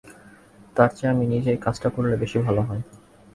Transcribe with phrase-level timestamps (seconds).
[0.75, 2.81] তারচেয়ে আমি নিজেই কাজটা করলে বেশি ভালো হয়।